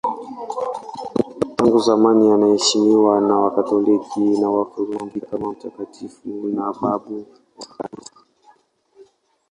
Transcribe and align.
Tangu 1.55 1.79
zamani 1.79 2.31
anaheshimiwa 2.31 3.21
na 3.21 3.35
Wakatoliki 3.39 4.19
na 4.39 4.49
Waorthodoksi 4.49 5.21
kama 5.21 5.51
mtakatifu 5.51 6.29
na 6.47 6.73
babu 6.81 7.25
wa 7.57 7.65
Kanisa. 7.65 8.11